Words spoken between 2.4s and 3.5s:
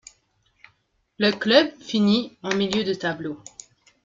en milieu de tableau.